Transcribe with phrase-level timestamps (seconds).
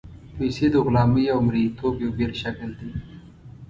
[0.35, 2.89] پیسې د غلامۍ او مرییتوب یو بېل شکل دی.